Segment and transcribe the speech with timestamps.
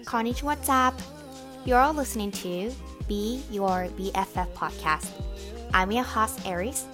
[0.00, 0.94] Konnichiwa, what's up?
[1.66, 2.72] You're listening to
[3.06, 5.10] Be Your BFF podcast.
[5.74, 6.86] I'm your host, Aries.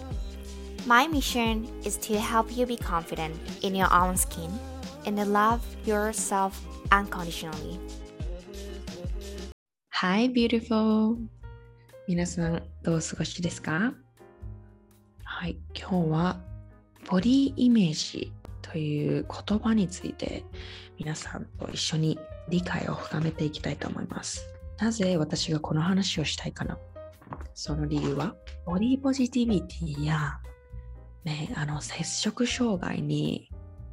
[0.85, 4.51] My mission is to help you be confident in your own skin
[5.07, 7.79] and to love yourself unconditionally.
[9.91, 11.19] Hi, beautiful!
[12.09, 13.95] 皆さん、どうお過ごしですか
[15.23, 16.41] はい、今日は
[17.09, 20.45] ボディイメージという言葉について
[20.99, 22.19] 皆さんと一緒に
[22.50, 24.48] 理解を深めていきたいと思います。
[24.80, 26.78] なぜ私がこの話をしたいかな？
[27.54, 30.40] その理由は、ボディポジティビティや、
[31.24, 33.50] ね、あの摂食障害に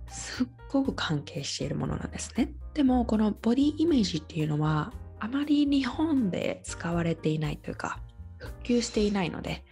[0.08, 2.52] すっごく関係しているものなんですね。
[2.74, 7.98] でも、このボディイメージっていうのは、あまり日本で使われていないというか、
[8.36, 9.64] 普及していないので、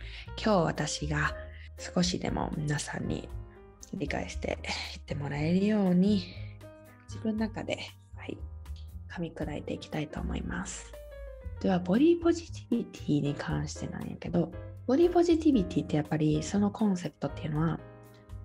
[0.42, 1.34] 今日私が
[1.78, 3.28] 少しでも皆さんに
[3.92, 4.58] 理解して
[4.94, 6.24] いってもらえるように、
[7.08, 7.78] 自分の中で、
[9.12, 10.92] 噛み砕いていきたいと思います。
[11.60, 14.50] では、ボディポジティビティに関してなんやけど、
[14.86, 17.78] ボディポジティビティってやっぱりそのコンセプトっていうのは、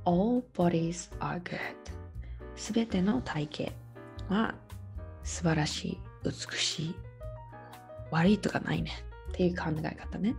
[0.05, 1.57] All bodies are good。
[2.55, 3.71] すべての体
[4.29, 4.55] 型は
[5.23, 6.95] 素晴らしい、美しい、
[8.11, 8.91] 悪いとかないね
[9.29, 10.35] っていう考え方ね。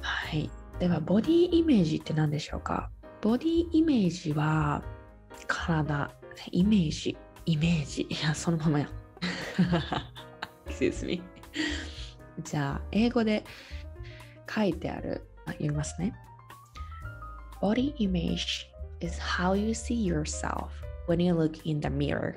[0.00, 0.50] はい。
[0.78, 2.90] では、ボディイメージって何でしょうか？
[3.20, 4.82] ボディイメージは
[5.46, 6.10] 体、
[6.52, 7.16] イメージ、
[7.47, 8.07] イメージ。
[8.09, 8.89] いや、そのままや。
[10.67, 11.21] Excuse me.
[12.39, 13.43] じゃあ、英語で
[14.49, 16.13] 書いてある、あ読みますね。
[17.61, 18.65] Body image
[19.01, 20.69] is how you see yourself
[21.07, 22.35] when you look in the mirror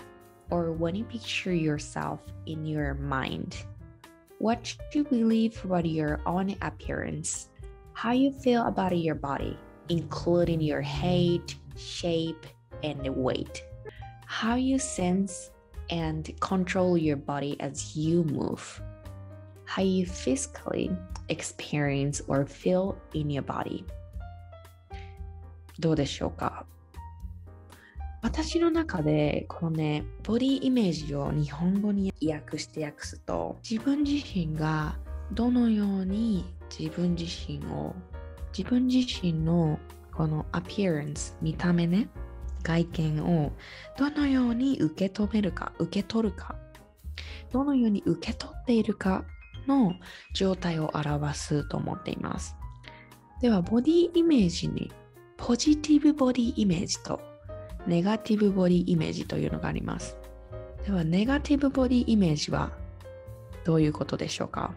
[0.50, 3.66] or when you picture yourself in your mind.
[4.38, 7.48] What you believe about your own appearance,
[7.94, 12.46] how you feel about your body, including your height, shape,
[12.82, 13.64] and weight,
[14.31, 15.51] How you sense
[15.89, 18.81] and control your body as you move,
[19.65, 20.89] how you physically
[21.27, 23.83] experience or feel in your body.
[25.79, 26.65] どうでしょうか
[28.21, 34.97] 私の中でこのねボディイメージを日本語に訳して訳すと自分自身が
[35.33, 37.93] どのように自分自身を
[38.57, 39.77] 自分自身の
[40.13, 42.07] このアピアンス見た目ね
[42.61, 43.51] 外見を
[43.97, 46.55] どのように受け止めるか受け取るか。
[47.51, 49.25] どのように受け取っているか
[49.67, 49.93] の
[50.33, 52.55] 状態を表すと思っています。
[53.41, 54.91] ではボディイメージに
[55.37, 57.19] ポジティブボディイメージと
[57.87, 60.15] ネガティブボディイメージというのがあります。
[60.85, 62.71] では、ネガティブボディイメージは
[63.65, 64.73] どういうことでしょうか？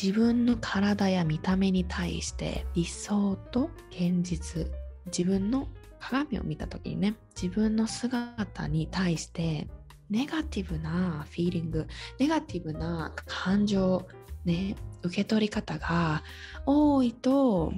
[0.00, 4.66] 自分の体や見た目に対して理想と現実、
[5.06, 5.68] 自分の
[6.00, 9.68] 鏡を見た時にね、自分の姿に対して
[10.10, 11.86] ネガティブなフィーリング、
[12.18, 14.06] ネガティブな感情、
[14.44, 16.22] ね、受け取り方が
[16.66, 17.72] 多いと、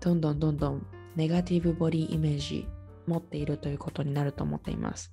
[0.00, 0.86] どんどんどんどん
[1.16, 2.66] ネガティブボディイメージ
[3.06, 5.12] 持っているということになると思っています。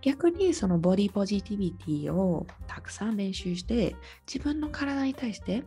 [0.00, 3.96] 逆にそのボディポジティビティをたくさん練習して
[4.26, 5.64] 自分の体に対して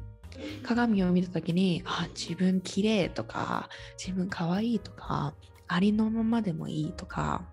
[0.63, 5.33] 鏡を見た時にあ自分綺麗とか自分可愛いとか
[5.67, 7.45] ありのままでもいいとか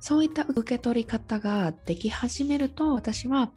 [0.00, 3.50] そういった受け取り方ができ始めると私は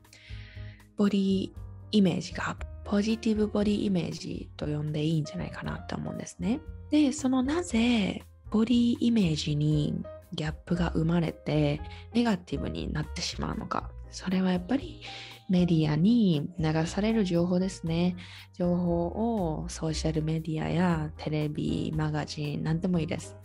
[0.98, 1.52] ボディ
[1.92, 6.60] イメージがポジティブボディイメージと呼んでいいんじゃないかなって思うんですね。
[6.90, 11.82] で、そのなぜボディイメージにギャップが生まれて
[12.14, 13.92] ネガティブになってしまうのか。
[14.10, 15.02] それはやっぱり
[15.50, 18.16] メディアに流される情報ですね。
[18.54, 23.36] 情報をソーシャルメディアやテレビ、マガジン、なんでもいいです。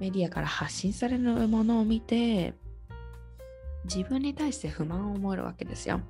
[0.00, 2.54] メディアから発信されるものを見て
[3.84, 6.00] 自分に対して不満を思えるわけですよ。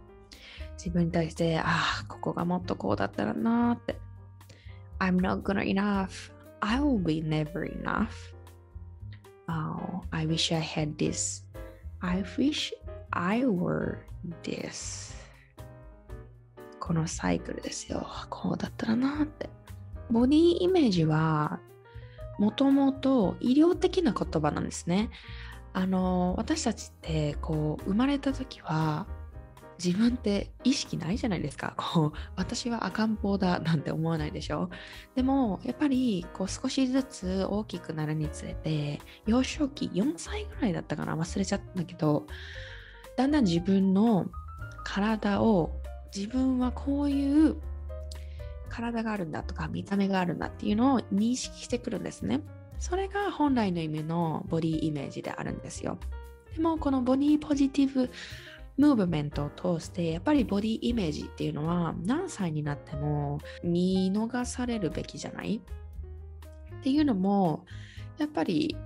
[0.76, 3.98] 自分に対して、ああ、ここがもっとこうだったらなーって。
[5.00, 6.32] I'm not good enough.
[6.60, 8.08] I will be never enough.
[9.48, 11.44] Oh, I wish I had this.
[12.00, 12.72] I wish
[13.10, 13.98] I were
[14.42, 15.14] this.
[16.80, 18.06] このサイクルですよ。
[18.30, 19.48] こうだったらなって。
[20.10, 21.60] ボディイメージは
[22.38, 25.10] もともと医療的な言葉なんですね。
[25.72, 29.06] あの私たちってこう生まれた時は
[29.82, 31.74] 自分って意識ないじゃないですか。
[31.76, 34.70] こう私は赤ん坊だなんて思わないでしょ。
[35.14, 42.26] でもやっぱりこう少しずつ大きくなるにつれて幼少期4歳ぐらいだったかな忘れちゃったんだけど
[43.16, 44.26] だんだん自分の
[44.84, 45.70] 体を
[46.14, 47.56] 自分はこういう
[48.68, 52.40] 体があるんだとか見た目があるんだっていうのを認識してくるんですね。
[52.78, 55.98] それが本来の意味のボディイメージであるんですよ。
[56.54, 58.10] でもこのボディポジティブ
[58.76, 65.60] ムーブメントを通してやっぱりボディイメージっていうのは何歳になっても見逃されるべきじゃない？
[66.78, 67.64] っていうのも
[68.18, 68.76] やっぱり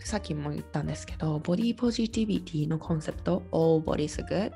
[0.00, 4.52] さっきも言ったんですけどボディポジティビティのコンセプト All bodies good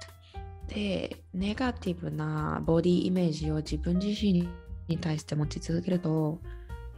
[0.69, 4.49] でネガティブなボディイメージを自分自身
[4.87, 6.39] に対して持ち続けると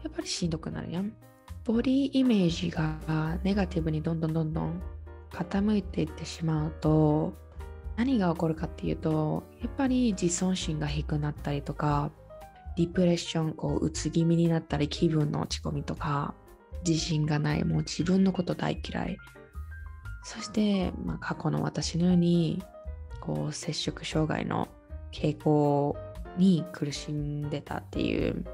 [0.03, 1.13] やっぱりしんどくなるやん。
[1.65, 4.83] ボディイメージがネガティブにどんどんどんどん
[5.31, 7.35] 傾いていってしまうと
[7.97, 12.11] 何が起こるかっていうとやっぱり自尊心が低くなったりとか
[12.77, 16.35] ディプレッションこううつ気味になったり気分の落ち込みとか
[16.87, 19.19] 自信がないもう自分のこと大嫌い。
[20.23, 22.63] そして、まあ、過去の私のように
[23.35, 24.67] こう摂食障害の
[25.13, 25.97] 傾向
[26.37, 28.45] に苦しんでたっていう。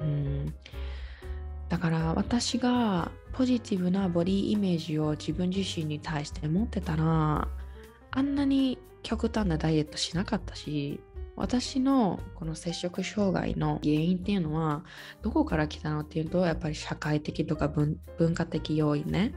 [0.00, 0.54] うん。
[1.68, 7.48] だから私がポジティブなボディイメージを自分自身に対して持ってたら
[8.10, 11.00] あんなに極端なダイエットしなかったし
[11.34, 14.84] 私のこの摂食障害の原因っていうのは
[15.22, 17.98] どこから来たのっていうとやっぱり社会的とか文
[18.34, 19.32] 化的要因ね、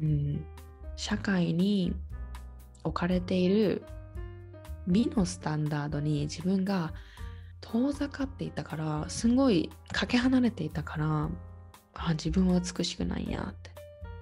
[0.00, 0.44] ん、
[0.96, 1.92] 社会に
[2.84, 3.82] 置かれている
[4.86, 6.92] 美のスタンダードに自分が
[7.60, 11.30] 遠ざかっていたからすごいかけ離れていたから
[11.94, 13.70] あ自分は美しくないやって。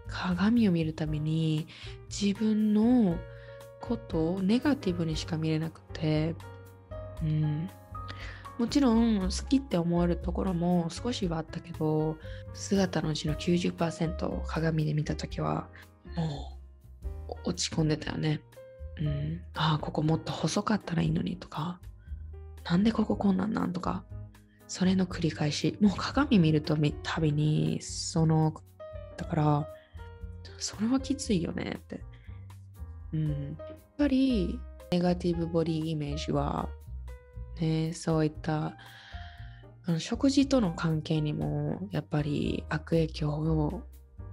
[0.08, 1.68] 鏡を見るために
[2.08, 3.18] 自分の
[3.80, 6.34] ことをネガティブにしか見れなくて、
[7.22, 7.70] うん、
[8.58, 12.16] もちろん好きって思えるところも少しはあったけど
[12.54, 15.68] 姿のうちの90%鏡で見た時は
[16.16, 16.57] もう
[17.44, 18.40] 落ち込んでたよね。
[19.00, 21.80] うん、ああここもっと細かったらいいのにとか。
[22.64, 24.04] なんでこここんなんなんとか。
[24.66, 25.76] それの繰り返し。
[25.80, 28.54] もう鏡見るとたびにその
[29.16, 29.68] だから
[30.58, 32.00] それはきついよねって。
[33.12, 33.56] うん。
[33.58, 34.60] やっぱり
[34.90, 36.68] ネガティブボディイメージは
[37.60, 38.76] ねそういった
[39.98, 43.82] 食事との関係にもやっぱり悪影響を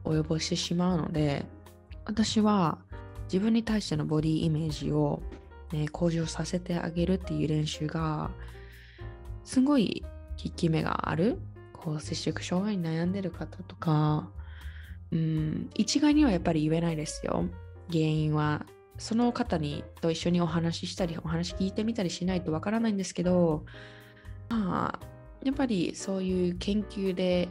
[0.04, 1.46] 及ぼしてしまうので
[2.06, 2.80] 私は
[3.26, 5.22] 自分に対してのボディイメージを
[5.72, 8.30] ね、向上させてあげるっていう練習が
[9.44, 10.06] すごい
[10.42, 11.40] 効き目がある。
[11.74, 14.30] こう摂食障害に悩んでる方とか、
[15.12, 17.46] うん、一概にはやっぱり言えないですよ。
[17.90, 18.66] 原因は。
[18.98, 23.66] その方にと一緒にお話ししたりお話聞いてみたりしないとわからないんですけど
[24.48, 25.06] まあ
[25.44, 27.50] やっぱりそういう研究で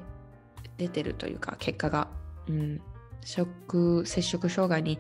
[0.79, 2.09] 出てるというか結果が、
[2.49, 2.81] うん、
[3.25, 4.99] 食摂食障害に、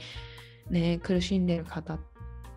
[0.70, 1.98] ね、苦しんでる方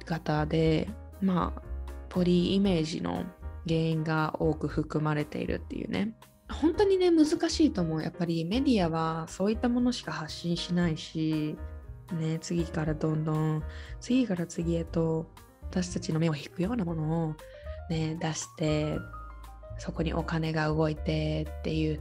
[0.08, 0.88] 方で
[1.22, 1.62] まあ
[2.10, 3.26] ボディイメージの
[3.68, 6.14] 原因が多く含まれているっていうね。
[6.50, 8.02] 本当にね難しいと思う。
[8.02, 11.58] やっぱりメディアはそういったものしか発信しないし
[12.14, 13.64] ね次からどんどん
[14.00, 15.30] 次から次へと
[15.64, 17.36] 私たちの目を引くようなものを
[17.90, 18.98] ね出して
[19.78, 22.00] そこにお金が動いてっていう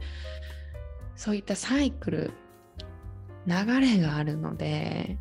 [1.15, 2.31] そういったサイクル
[3.45, 5.17] 流れがあるので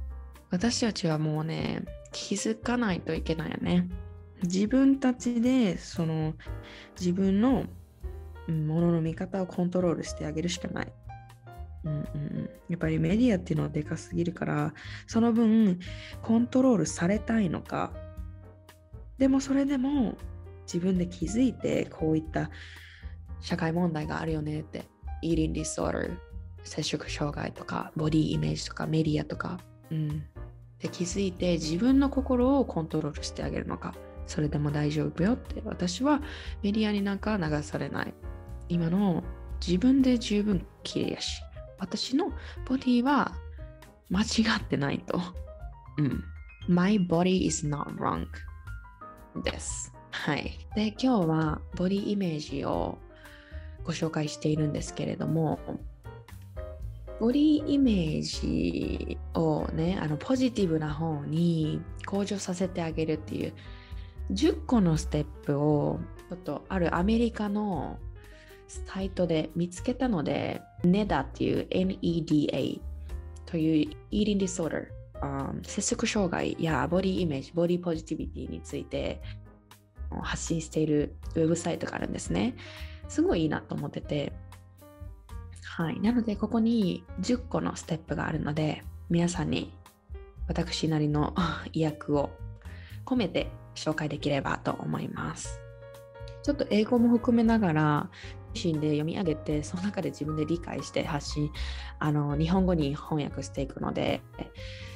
[0.50, 3.88] 私たちはもうね気づかないといけないよね。
[4.42, 6.34] 自分たちでその
[6.98, 7.64] 自分の
[8.48, 10.92] ものの見方をコントロールしてあげるしかない。
[11.84, 14.74] うんうん、やっぱりメディアっていうのはでかすぎるから
[15.06, 15.78] その分
[16.20, 17.92] コントロールされたいのか
[19.18, 20.16] でもそれでも
[20.66, 22.50] 自分で気づいてこういった
[23.40, 24.84] 社会問題があるよねって
[25.22, 26.16] Eating Disorder
[26.64, 29.60] 摂食障害とかボディイメージとかメディアとか、
[29.92, 30.24] うん、
[30.80, 33.94] で気づいて自分の心をコントロールしてあげるのか。
[34.26, 36.20] それでも大丈夫よって私は
[36.62, 38.14] メディアになんか流されない。
[38.68, 39.22] 今の
[39.64, 41.40] 自分で十分綺麗やし
[41.78, 42.32] 私の
[42.66, 43.32] ボディは
[44.10, 44.24] 間違
[44.58, 45.20] ってないと。
[45.98, 46.24] うん。
[46.68, 48.26] My body is not wrong
[49.44, 49.92] です。
[50.10, 50.58] はい。
[50.74, 52.98] で今日はボディイメージを
[53.84, 55.60] ご紹介しているんですけれども
[57.18, 63.54] ボディイメージをねあのポジティブな方に向上させてあげるっていう
[64.32, 67.98] 10個のステップをちょっとあるアメリカの
[68.68, 72.80] サイトで見つけたので NEDA っていう NEDA
[73.46, 74.88] という Eating Disorder、
[75.22, 79.20] um, 摂食障害やボディイメージボディポジティビティについて
[80.22, 82.54] 発信しているウェブサイトがあるんですね。
[83.08, 84.32] すごいいいなと思ってて。
[85.76, 86.00] はい。
[86.00, 89.74] なので、ここに10個のステップがあるので、皆さんに
[90.48, 91.34] 私なりの
[91.74, 92.30] 意訳を
[93.04, 95.60] 込めて紹介できればと思います。
[96.42, 98.10] ちょっと英語も含めながら
[98.54, 101.50] 自身で読み上げて、その中で自分で理解して発信、
[101.98, 104.22] あの日本語に翻訳していくので、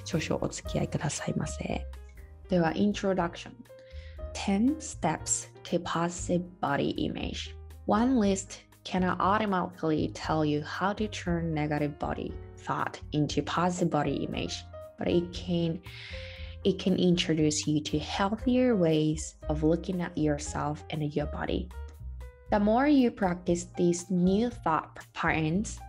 [0.07, 1.87] 少々お付き合いくださいませ。
[2.49, 3.51] では、Introduction
[4.33, 7.55] 10 Steps to Positive Body Image
[7.87, 14.25] One list cannot automatically tell you how to turn negative body thought into positive body
[14.25, 14.63] image,
[14.98, 15.82] but it can
[16.63, 21.70] it can introduce you to healthier ways of looking at yourself and your body.
[22.50, 25.80] The more you practice these new thought patterns,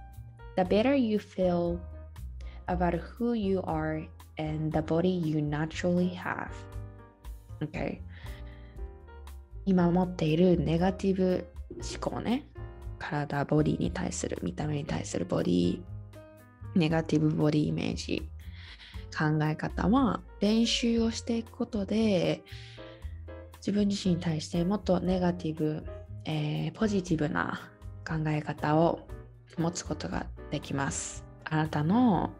[0.57, 1.81] the better you feel
[2.69, 4.05] about who you are
[4.37, 6.53] and the body you naturally have.
[7.63, 8.03] Okay.
[9.65, 11.45] 今持っているネガティブ
[11.81, 12.45] 思考ね。
[13.02, 15.82] 体、ボディに対する、見た目に対するボディ、
[16.76, 18.30] ネガティブボディイメージ、
[19.18, 22.44] 考え方は練習をしていくことで
[23.58, 25.84] 自分自身に対してもっとネガティブ
[26.26, 27.60] えー、ポジティブな
[28.08, 29.08] 考え方を
[29.58, 31.26] 持つことができます。
[31.46, 32.32] あなたの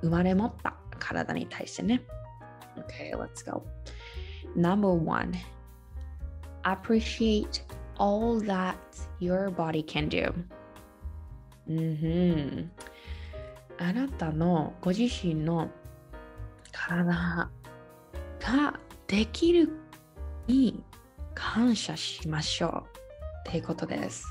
[0.00, 2.02] 生まれ持った体に対してね。
[2.88, 3.62] Okay, let's go.
[4.56, 5.32] Number one,
[6.62, 7.62] appreciate
[8.01, 8.75] all that
[9.19, 10.33] your body can do.
[11.67, 12.71] うんふん。
[13.79, 15.69] あなたのご自身の
[16.71, 17.49] 体
[18.39, 19.69] ができる
[20.47, 20.83] に
[21.35, 22.97] 感謝しましょう。
[23.49, 24.25] っていうことです。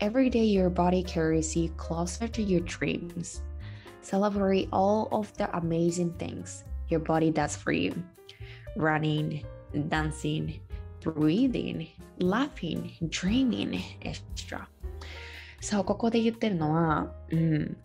[0.00, 3.42] Every day your body carries you closer to your dreams.
[4.02, 7.94] Celebrate all of the amazing things your body does for you.
[8.76, 9.44] Running,
[9.88, 10.60] dancing,
[11.05, 11.87] breathing,
[12.19, 14.65] laughing, dreaming, etc.
[15.61, 17.77] そう、ここで言ってるのは、うん、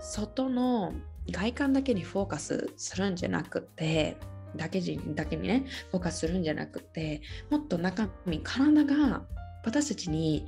[0.00, 0.92] 外の
[1.30, 4.16] 外観だけにフォーカスするんじゃなくて、
[4.56, 9.24] だけだけにねフォーカスするんじゃなくてもっと中身体が
[9.64, 10.46] 私たちに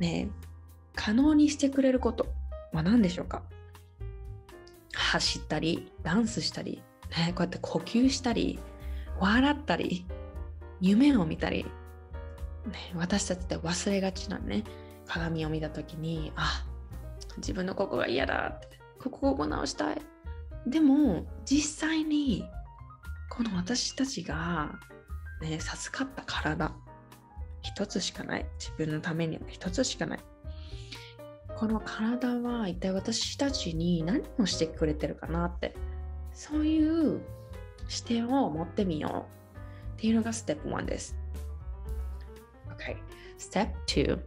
[0.00, 0.28] ね
[0.96, 2.26] 可能にしてくれること
[2.72, 3.44] は何でしょうか？
[4.92, 6.82] 走ったりダンスしたり、
[7.16, 8.58] ね、こうやって呼吸したり
[9.20, 10.04] 笑ったり
[10.80, 11.70] 夢を見たり、ね、
[12.94, 14.64] 私たちって忘れがちなね。
[15.06, 16.66] 鏡を見た時にあ
[17.38, 18.78] 自分のここが嫌だって。
[19.00, 20.02] ここここ直したい。
[20.66, 22.44] でも実際に
[23.30, 24.78] この私たちが、
[25.40, 26.72] ね、授かった体、
[27.62, 28.46] 一つしかない。
[28.58, 29.42] 自分のためには。
[29.48, 30.18] 一つしかない。
[31.56, 35.74] この体は一体私たちに何をしてくれてるかなって、
[36.32, 37.20] そういう
[37.88, 39.47] 視点を持ってみよう。
[39.97, 41.15] っていうのがステップ1です。
[42.75, 42.97] Okay.
[43.37, 44.19] Step 2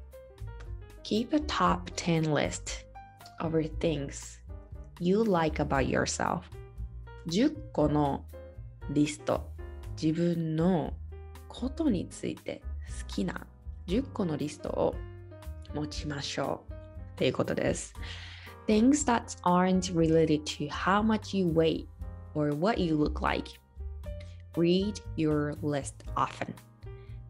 [1.03, 2.85] Keep a top 10 list
[3.39, 4.41] of things
[4.99, 6.43] you like about yourself.
[7.27, 8.25] 10個の
[8.91, 9.49] リスト
[10.01, 10.93] 自分の
[11.49, 12.63] ことについて
[13.01, 13.47] 好きな
[13.87, 14.95] 10個のリストを
[15.75, 16.77] 持ちましょうっ
[17.17, 17.95] ていうことです
[18.69, 21.87] Things that aren't related to how much you weigh
[22.35, 23.59] or what you look like
[24.56, 26.54] Read your list often.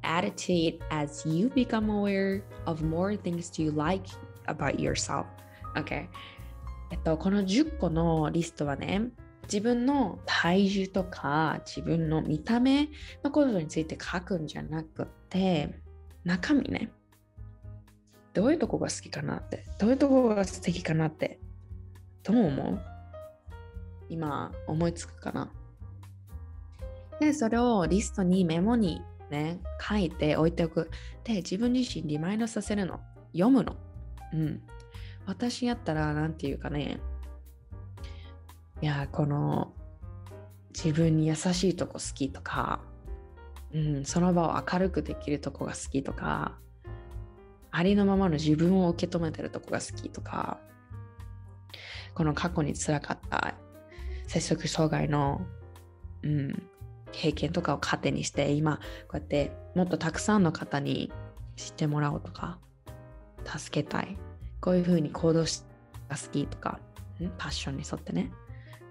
[0.04, 4.08] Add it to it as you become aware of more things to like
[4.48, 5.26] about yourself.
[5.76, 6.08] Okay.
[6.92, 9.04] えっと、この10個のリストはね、
[9.44, 12.90] 自分の体重とか自分の見た目
[13.24, 15.80] のことについて書くんじゃなくて
[16.24, 16.92] 中身ね。
[18.34, 19.66] どういうとこが好きかなって。
[19.78, 21.40] どういうとこが素敵かなって
[22.24, 22.80] どう思う？
[24.10, 25.52] 今思いつくかな？
[27.22, 29.00] でそれをリストにメモに
[29.30, 30.90] ね書いて置いておく。
[31.24, 33.00] で自分自身リマインドさせるの。
[33.32, 33.76] 読むの。
[34.34, 34.62] うん。
[35.28, 37.00] 私やったら何て言うかね。
[38.82, 39.72] いやこの
[40.74, 42.80] 自分に優しいとこ好きとか、
[43.72, 46.58] うん、その場を明るくできるとこが好きとか。
[47.70, 50.60] ありのままの自分を受け止めてるとこが好きとか。
[52.16, 53.54] この過去につらかった
[54.28, 55.46] 摂食障害の、
[56.24, 56.71] うん、
[57.12, 58.78] 経験とかを糧にして今
[59.08, 61.12] こうやってもっとたくさんの方に
[61.56, 62.58] 知ってもらおうとか
[63.46, 64.18] 助けたい。
[64.62, 66.80] こういうふうに行動が好きとか
[67.38, 68.32] パッションに沿ってね。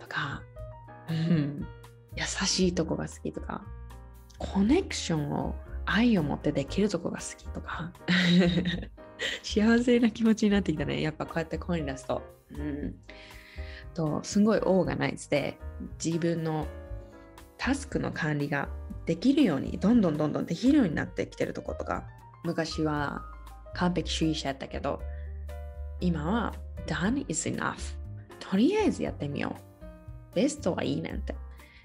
[0.00, 0.42] とか、
[1.08, 1.66] うん、
[2.16, 3.62] 優しいとこが好きとか、
[4.38, 5.54] コネクションを
[5.86, 7.92] 愛を持ってできるとこが好きとか、
[9.42, 11.00] 幸せな気持ちになってきたね。
[11.00, 12.22] やっぱこうやって声に出すと。
[12.50, 12.96] うん、
[13.94, 15.58] とすごいオーガナイズで
[16.04, 16.66] 自分の
[17.60, 18.70] タスクの管理が
[19.04, 22.04] できるようにどんどんどんどんできるようになってきてるとことか
[22.42, 23.22] 昔は
[23.74, 25.02] 完璧主義者やったけど
[26.00, 26.54] 今は
[26.86, 28.00] done is enough
[28.50, 30.34] とりあえずやってみよう。
[30.34, 31.36] ベストはいいねんて。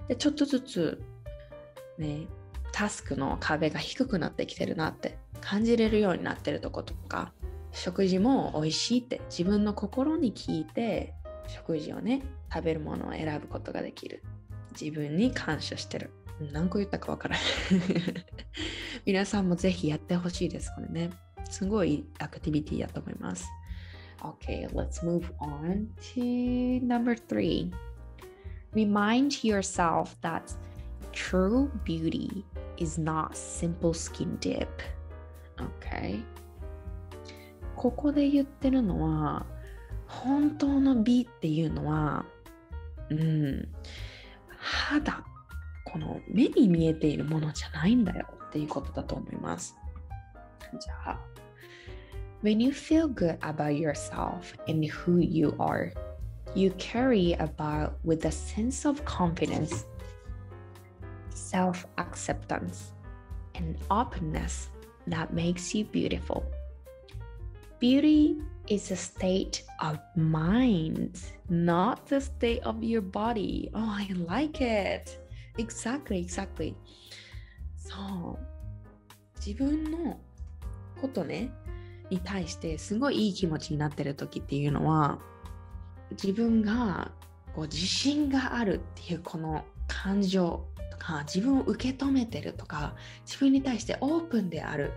[0.08, 1.01] で、ちょっとずつ、
[2.00, 2.27] ね、
[2.72, 7.34] タスクの壁が低くなってきてるなって感じれるようになってるとことか
[7.72, 11.13] 食事も美味しいって自分の心に聞いて
[11.48, 14.24] 食事をね食べるものを選ぶことができる。
[14.79, 16.12] 自分に感謝してる
[16.51, 17.46] 何個言ったかわからない
[19.05, 21.12] 皆さんもぜひやってほしいですこれね
[21.50, 23.48] すごいアクティビティだと思います
[24.24, 27.72] Okay, let's move on to number three.
[28.74, 30.51] Remind yourself that
[31.12, 32.44] true beauty
[32.77, 34.67] is not simple skin dip.
[35.58, 36.24] Okay.
[37.75, 39.46] ここで言ってるのは、
[40.08, 42.25] 本当の美っていうのは、
[43.10, 43.67] うん、
[44.65, 45.25] 肌、
[45.85, 49.77] この目に見えているものじゃないんだよっていうことだと思います。
[50.79, 51.21] じゃあ、
[52.43, 55.93] When you feel good about yourself and who you are,
[56.55, 59.85] you carry about with a sense of confidence,
[61.31, 62.93] self acceptance,
[63.55, 64.71] and openness
[65.07, 66.45] that makes you beautiful.
[67.79, 71.20] Beauty is a state of mind,
[71.50, 73.70] not the state of your body.
[73.74, 75.20] Oh, I like it.
[75.58, 76.76] Exactly, exactly.
[77.78, 78.46] そう。
[79.38, 80.20] 自分の
[81.00, 81.52] ことね、
[82.10, 85.20] に対してすごいいい気持ちになってる時っていうのは
[86.12, 87.12] 自分が
[87.56, 92.96] こう自信があるっていうこの感情とか自分を受け止めてるとか
[93.26, 94.92] 自分に対してオープンである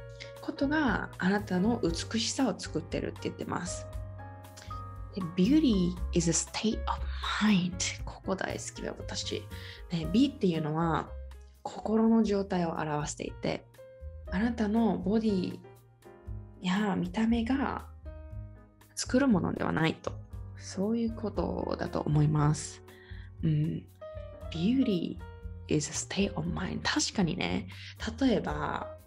[0.49, 3.87] ことがあなたの美しさを作ってるって言ってます。
[5.37, 6.99] Beauty is a state of
[7.43, 9.43] mind ここ大好きだ私、
[9.93, 10.09] ね。
[10.11, 11.11] 美っていうのは
[11.63, 13.67] 心の状態を表していて
[14.31, 15.59] あなたのボディ
[16.63, 17.85] や見た目が
[18.95, 20.13] 作るものではないと
[20.57, 22.83] そういうことだと思います。
[23.43, 23.85] うん、
[24.51, 25.19] Beauty
[25.69, 27.69] is a state of mind 確かにね
[28.19, 28.98] 例えば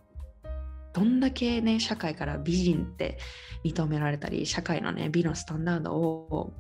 [0.93, 3.17] どんだけね社会から美人って
[3.63, 6.53] 認められたり社会のね美のスタンダードを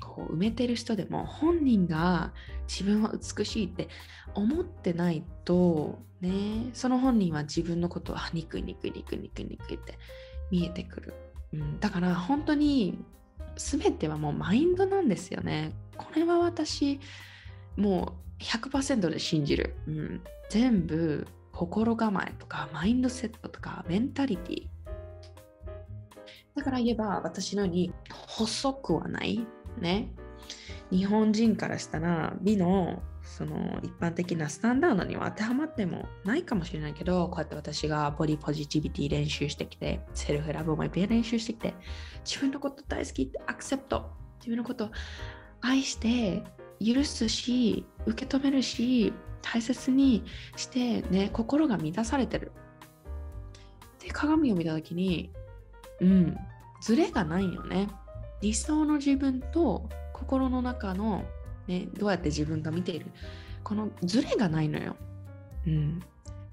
[0.00, 2.32] こう埋めてる人でも本人が
[2.68, 3.88] 自分は美しいって
[4.34, 9.98] 思ってないとねその本人は自分のことは憎い憎い憎い憎い憎いって
[10.50, 11.14] 見えてくる、
[11.54, 12.98] うん、だから本当に
[13.56, 15.72] 全てはもうマインドなんですよね。
[15.96, 16.98] これは私
[17.76, 21.26] もう100%で信じる、うん、全部
[21.60, 24.66] 心構えとかマインドセットとかメンタリティ。
[26.56, 27.92] だから言えば私のように
[28.28, 29.46] 細くはない
[29.78, 30.10] ね。
[30.90, 41.74] 日本人からしたら美のその一般的なスタンダードには当てはまってもないかもしれないけどこうやって私がボディポジティビティ練習してきてセルフラブもいっぱい練習してきて
[42.24, 44.90] 自分のこと大好きってアクセプト自分のこと
[45.60, 46.42] 愛して
[46.82, 50.24] 許すし受け止めるし大切に
[50.56, 52.52] してね心が満たされてる。
[54.00, 55.30] で鏡を見た時に
[56.00, 56.36] うん
[56.80, 57.88] ズレがないよね。
[58.40, 61.24] 理想の自分と心の中の
[61.66, 63.06] ね、どうやって自分が見ている。
[63.62, 64.96] このズレがないのよ、
[65.66, 66.00] うん、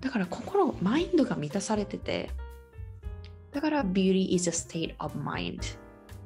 [0.02, 2.30] だから心マインドが満たされてて。
[3.52, 5.62] だから beauty is a state of mind.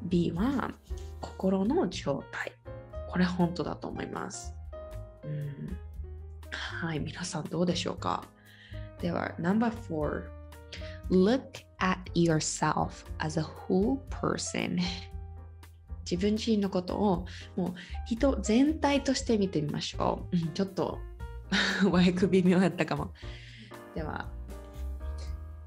[0.04, 0.71] B は
[1.21, 2.52] 心の状態。
[3.08, 4.56] これ本当だと思います、
[5.26, 5.78] うん、
[6.82, 8.24] はい皆さんどうでしょうか
[9.00, 10.24] では No.4
[11.12, 14.80] Look at yourself as a whole person
[16.10, 17.74] 自分自身のことをもう
[18.08, 20.38] 人全体として見てみましょう。
[20.56, 20.98] ちょっと
[21.84, 23.13] 和訳微妙だったかも。
[23.94, 24.28] では、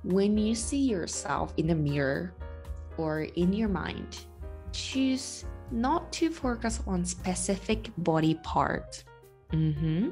[0.04, 2.32] When you see yourself in the mirror
[2.98, 4.26] or in your mind,
[4.72, 9.04] choose not to focus on specific body part.
[9.52, 10.10] Mm-hmm.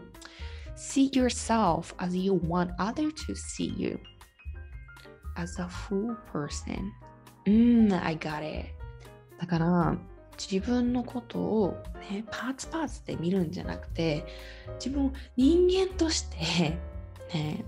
[0.75, 3.99] See yourself as you want others to see you.
[5.37, 6.93] As a full person.
[7.47, 8.67] Mm, I got it.
[9.39, 9.97] だから
[10.39, 14.25] 自分のことを、ね、パーツパーツで見るんじゃなくて
[14.75, 16.79] 自分を人間として、
[17.35, 17.65] ね、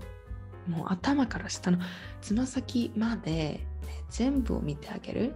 [0.67, 1.77] もう頭から下の
[2.21, 3.67] つま先まで、ね、
[4.09, 5.35] 全部を見てあげる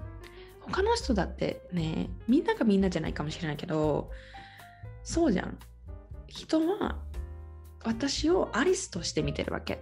[0.61, 4.11] 他の人だってねみんながみんなじゃないかもしれないけど
[5.03, 5.57] そうじゃん
[6.27, 6.97] 人は
[7.83, 9.81] 私をアリスとして見てるわけ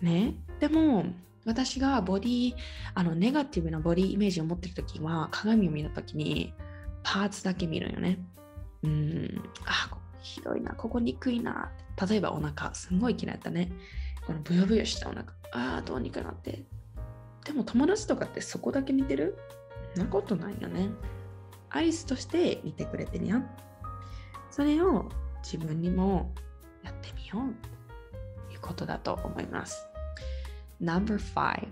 [0.00, 1.04] ねでも
[1.46, 2.54] 私がボディ
[2.94, 6.52] あのネガティブなボディイメージを持ってる時は鏡を見た時に
[7.02, 8.18] パーツだけ見るよね。
[8.82, 11.70] うん、あ、ひどいな、ここ憎いな。
[12.08, 13.72] 例えばお腹、すんごい嫌いだったね。
[14.26, 16.64] このブヨブヨしたお腹、ああ、どうにかなって。
[17.44, 19.38] でも友達とかってそこだけ見てる？
[19.96, 20.90] なことないよね。
[21.70, 23.50] アイスとして見てくれてるやん。
[24.50, 25.08] それを
[25.42, 26.34] 自分にも
[26.84, 28.53] やってみよう。
[28.53, 29.87] いう ことだと思います。
[30.81, 31.67] Number five,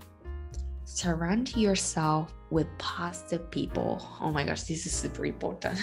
[0.86, 3.98] surround yourself with positive people.
[4.20, 5.78] Oh my gosh, this is super important.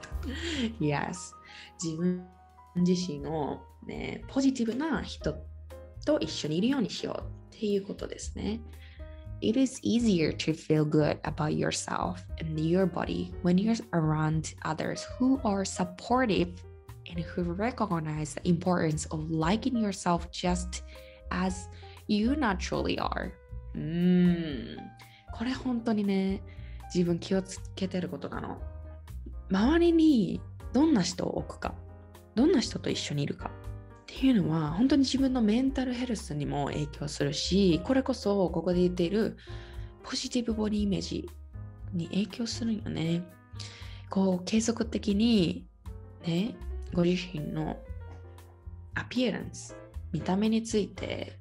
[0.79, 1.33] yes.
[1.81, 2.25] 自分
[2.75, 5.35] 自身を、ね、ポジティブな人
[6.05, 8.61] と一緒にいるようにしようっていうことですね。
[9.41, 15.39] It is easier to feel good about yourself and your body when you're around others who
[15.41, 16.53] are supportive
[17.10, 20.82] and who recognize the importance of liking yourself just
[21.30, 21.68] as
[22.08, 23.32] you naturally are.
[23.74, 24.76] うん。
[25.32, 26.42] これ本当にね、
[26.94, 28.58] 自分気をつけてることなの。
[29.50, 30.40] 周りに
[30.72, 31.74] どんな人を置くか、
[32.34, 33.50] どんな人と一緒にいるかっ
[34.06, 39.36] ていうのは本当に自分のメンタルヘルスにも影響するし、これこそここで言っている
[40.02, 41.28] ポジティブボディイメージ
[41.92, 43.22] に影響するんよね。
[44.08, 45.66] こう継続的に
[46.26, 46.54] ね、
[46.96, 47.76] ご自身の
[48.94, 49.76] アピエランス、
[50.12, 51.38] 見た目について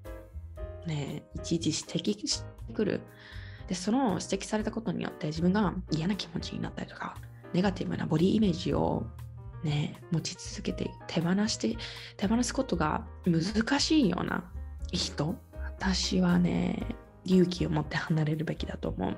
[0.85, 2.99] ね、いちいち指摘してくる。
[3.69, 7.15] で、その指摘されたことによって自分が嫌な気持ちになったりとか、
[7.53, 9.07] ネガティブなボディイメージを
[9.63, 11.77] ね、持ち続けて手放して
[12.17, 14.43] 手放すことが難しいような
[14.91, 15.35] 人
[15.79, 16.85] 私はね
[17.23, 19.17] 勇気を持って離れるべきだと思う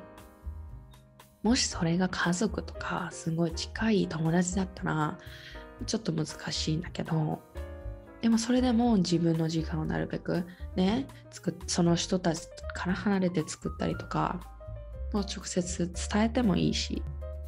[1.43, 5.17] もしそれが家族とかすごい近い友達だったら
[5.86, 7.42] ちょっと難しいんだけど
[8.22, 10.44] でもそれでも自分の時間をなるべく
[10.76, 11.08] ね
[11.68, 14.40] その人たちから離れて作ったりとか
[15.13, 17.04] もう直接伝えてもいいし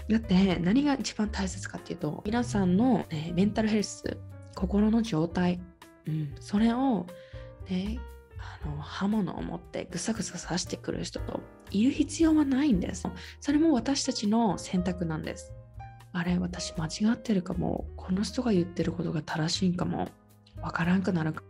[0.10, 4.18] だって何が一番大切かっていうと皆さんの、ね、メンタルヘルス
[4.56, 5.60] 心の状態、
[6.08, 7.06] うん、それを、
[7.70, 8.00] ね、
[8.64, 13.08] あの刃物を持ってぐさぐさ刺してくる人といる必要はないんです。
[13.40, 15.54] それも私たちの選択なんです。
[16.12, 20.08] あれ私間違ってるかもこの人が言ってることが正しいんかも
[20.62, 21.44] わからんくなるか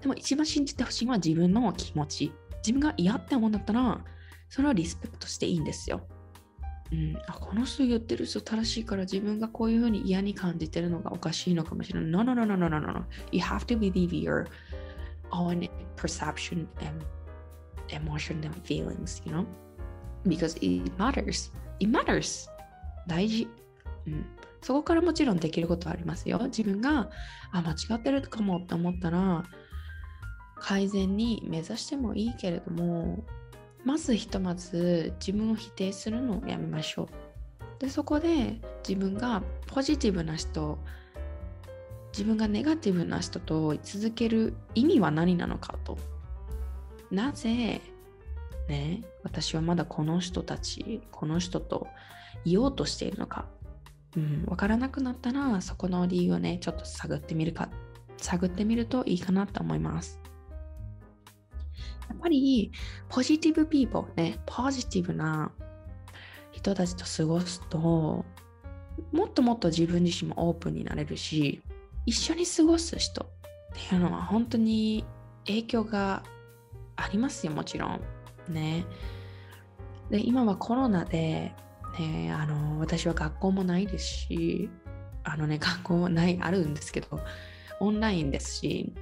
[0.00, 4.00] でも一番信じてほしいのは自分の気持ち自分が嫌って思うんだったら
[4.48, 6.06] それはリスペクトしていいんですよ
[6.92, 12.10] うん、あこの人言ってる人正しいから自分がこういうふうに嫌に感じてるのがおかしいのかもしれない。
[12.10, 13.04] No, no, no, no, no, no, no.
[13.32, 14.46] You have to believe your
[15.32, 17.04] own perception and
[17.88, 19.46] emotion and feelings, you know?
[20.26, 21.50] Because it matters.
[21.80, 22.48] It matters.
[23.06, 23.48] 大事。
[24.06, 24.26] うん。
[24.64, 26.40] そこからもちろんできることはありますよ。
[26.44, 27.10] 自分が
[27.52, 29.44] あ間違ってるかもって思ったら
[30.58, 33.22] 改善に目指してもいいけれども
[33.84, 37.08] まずひとまず自分を否定するのをやめましょう。
[37.78, 40.78] でそこで自分がポジティブな人
[42.12, 45.98] 自分がネガティブな人と続ける意味は何なのかと。
[47.10, 47.82] なぜ
[48.68, 51.86] ね私はまだこの人たちこの人と
[52.44, 53.46] いようとしているのか。
[54.16, 57.68] うん、分からなくなったらそこの理由をねちょっと探ってみるか
[58.16, 60.20] 探ってみるといいかなと思います。
[62.08, 62.70] やっぱり
[63.08, 65.52] ポジティブピーポーね、ポジティブな
[66.52, 67.78] 人たちと過ごすと、
[69.12, 71.62] もっともっと自分自身もオープンになれるし、
[72.06, 73.26] 一緒に過ごす人っ
[73.88, 75.04] ていうのは本当に
[75.46, 76.22] 影響が
[76.96, 78.00] ありますよ、もちろん。
[78.48, 78.84] ね。
[80.10, 81.54] で、今はコロナで、
[81.98, 84.70] ね、あの、私は学校もないですし、
[85.22, 87.20] あのね、学校もない、あるんですけど、
[87.80, 88.92] オンラインですし、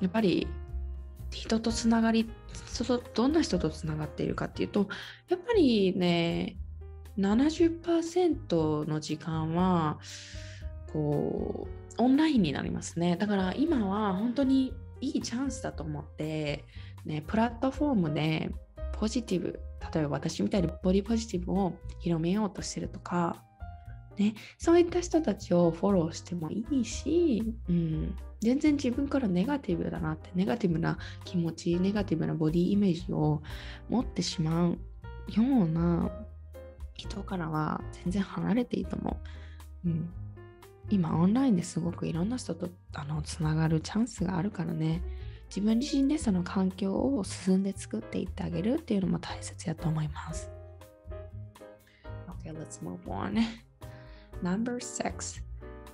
[0.00, 0.46] やっぱり
[1.30, 2.28] 人とつながり
[3.14, 4.88] どんな人とつながっているかっていうと
[5.28, 6.56] やっぱりね
[7.18, 9.98] 70%の時間は
[10.92, 13.16] こうオンラインになりますね。
[13.16, 16.64] だから今は本当にいいチャンスだと思って、
[17.04, 18.50] ね、プラットフォームで
[18.92, 19.60] ポジティブ
[19.92, 23.42] 例えば私みたいにボディポジティブを広めようとしてるとか、
[24.18, 33.42] ね、そういった人たちをフォローしてもいいし、うん、全然自分からネガティブだなってネガティブな気持ちネガティブなボディイメージを
[33.88, 34.78] 持ってしまう
[35.28, 36.10] ような
[36.94, 39.16] 人からは全然離れていいと思
[39.84, 40.10] う、うん、
[40.90, 45.02] 今オンラインですごくいろんな人とあのつながるチャンスがあるからね。
[45.50, 50.50] 自分自身でその環境を進んで作っていってあげるっていうのも大切やと思います
[52.42, 53.44] Okay, let's move on.
[54.42, 55.42] Number six,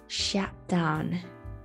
[0.07, 1.19] shut down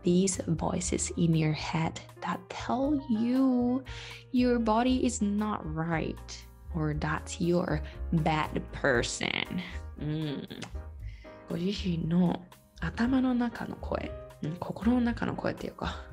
[0.03, 3.83] these voices in your head that tell you
[4.31, 6.15] your body is not right
[6.73, 7.83] or that you're
[8.23, 9.29] bad person、
[9.99, 10.47] うん、
[11.49, 12.41] ご自身の
[12.79, 14.11] 頭の中の声、
[14.59, 16.03] 心の中の声っていうか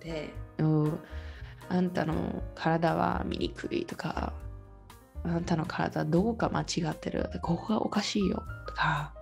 [0.00, 4.32] で、あんたの体は醜いとか
[5.24, 9.12] あんたの体どうか間違ってるここがおかしいよとか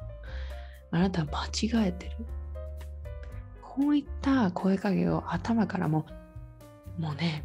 [0.91, 2.17] あなた間違えてる
[3.75, 6.05] こういった声かけを頭からも、
[6.99, 7.43] もうね、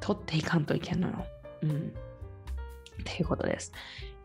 [0.00, 1.26] 取っていかんといけんのよ。
[1.60, 1.70] うん。
[1.70, 3.70] っていうことです。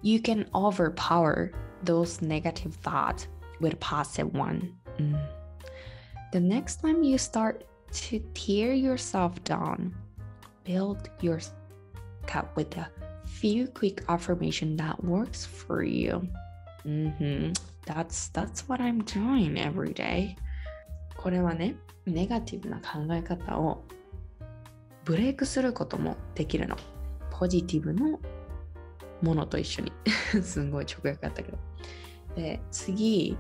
[0.02, 1.52] You can overpower
[1.84, 4.72] those negative thoughts with positive one.
[5.00, 5.14] うん。
[6.32, 9.94] The next time you start to tear yourself down,
[10.64, 11.40] build your
[12.26, 12.90] cup with a
[13.26, 16.28] few quick affirmation that works for you.
[16.86, 17.54] Mm-hmm.
[17.86, 20.36] That's that's what I'm doing every day.
[21.18, 23.84] これはね、ネガティブな考え方を
[25.04, 26.76] ブレイクすることもできるの。
[27.32, 28.20] ポジティブの
[29.22, 29.92] ものと一緒に。
[30.42, 31.58] すんごい直訳あったけど。
[32.36, 33.38] で、次、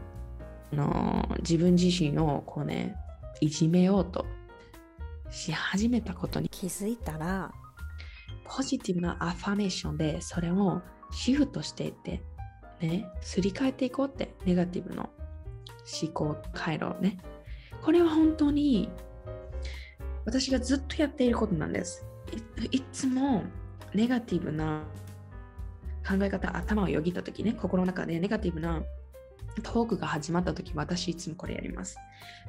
[0.71, 2.95] あの自分自身をこうね、
[3.41, 4.25] いじめようと
[5.29, 7.51] し始めたことに気づいたら、
[8.45, 12.23] ポジティブなアファメーションでそれをシフトしていって、
[12.81, 15.09] ね、すり替えていこうって、ネガティブの
[16.01, 17.17] 思考回路をね。
[17.81, 18.89] これは本当に
[20.25, 22.05] 私がずっとやっていることなんです。
[22.71, 23.43] いつも
[23.93, 24.83] ネガティブな
[26.07, 28.81] 考え方、頭をよぎった時ね、心の中でネガティブな
[29.63, 31.97] トークが始まった時、私いつもこれやります。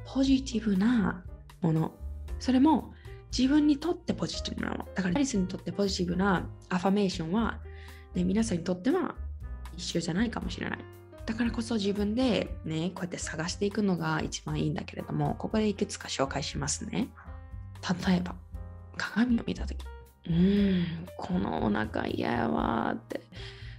[0.05, 1.23] ポジティブな
[1.61, 1.93] もの。
[2.39, 2.93] それも
[3.37, 4.87] 自分にとってポジティブなの。
[4.95, 7.59] だから、アリスにとってポジティブなアファメーションは、
[8.15, 9.15] ね、皆さんにとっては
[9.77, 10.79] 一緒じゃないかもしれない。
[11.25, 17.09] だからこそ自分でね、こうやって探していくのが一番いいんだけれども、ここでいくつか紹介しますね。
[18.07, 18.35] 例えば
[18.97, 19.85] 鏡を見た時
[20.27, 20.85] うーん
[21.17, 23.21] このお腹嫌やわって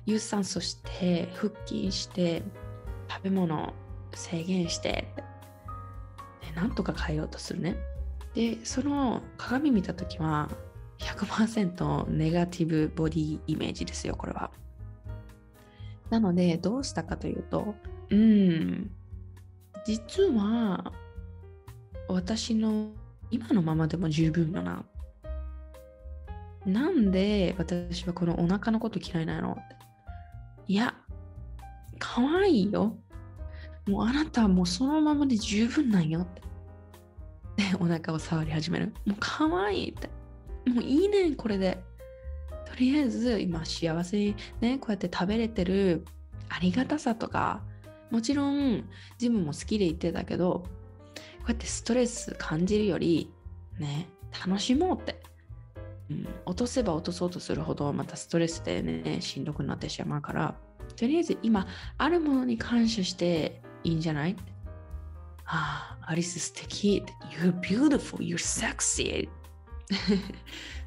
[0.06, 2.42] 有酸素して腹筋して
[3.08, 3.74] 食べ物
[4.14, 5.12] 制限して
[6.40, 7.76] でなんとか変えようとするね
[8.34, 10.48] でその鏡見た時は
[10.98, 14.50] 100%ネガティブボディイメージですよこれは
[16.10, 17.74] なのでどうしたかというと
[18.10, 18.90] うん
[19.84, 20.92] 実は
[22.08, 22.90] 私の
[23.30, 24.84] 今のままでも十分だな。
[26.66, 29.56] なんで私はこのお腹のこと嫌いなの？
[30.66, 30.94] いや、
[31.98, 32.96] 可愛いよ。
[33.86, 36.42] もうあなたはもうそのままで十分なんよって。
[37.60, 38.94] で、 お腹を触り始める。
[39.06, 40.08] もう可愛いって。
[40.70, 41.82] もういいね、これで。
[42.66, 46.04] とりあえず今幸せにね、こうやって食べれてる
[46.48, 47.62] ありがたさとか、
[48.10, 50.64] もちろんジムも好きで言ってたけど、
[51.40, 53.30] こうやってストレス感じるより
[53.78, 54.08] ね
[54.46, 55.20] 楽しもうって、
[56.10, 60.54] うん、落とせば落とそうとするほどまたストレスでねしんどくなってしまうから
[60.96, 61.66] とりあえず今
[61.98, 64.36] あるものに感謝していいんじゃない？
[65.52, 69.28] あ、アリス素敵 You're beautiful, you're sexy.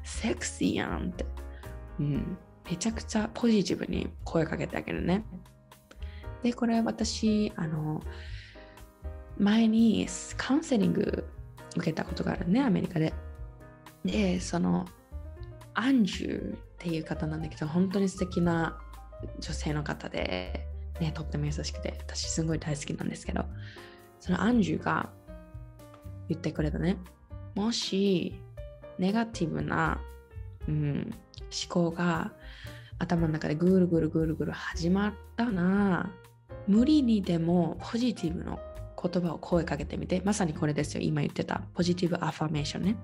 [0.02, 1.26] セクシーやんって、
[2.00, 2.38] うん、
[2.70, 5.24] めちゃくちゃポジティブに声かけてあげるね。
[6.42, 8.02] でこれ私あの
[9.38, 11.26] 前にカウンセリング
[11.76, 13.12] 受けたことがあるね、アメリカで。
[14.04, 14.86] で、その
[15.74, 18.78] アンジュっていう方なんだけど、本当に素敵な
[19.40, 20.66] 女性の方で、
[21.00, 23.44] ね、とっても優しくて、私すごい大好きなんですけど、
[24.24, 25.10] そのアンジュが
[26.30, 26.96] 言ってくれたね、
[27.54, 28.34] もし
[28.98, 30.00] ネガティブな、
[30.66, 32.32] うん、思考が
[32.98, 36.10] 頭の中でぐるぐるぐるぐる始まったな
[36.66, 38.58] 無理にでもポジティブの
[39.02, 42.96] 言葉を声かけてみて、まさにこれですよ、今言ってたポジティブアファメーションね。